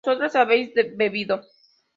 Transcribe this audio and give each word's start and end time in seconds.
vosotras 0.03 0.35
habéis 0.35 0.73
bebido 0.95 1.41